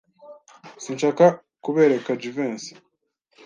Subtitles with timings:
[0.83, 1.25] Sinshaka
[1.63, 2.73] kubereka Jivency.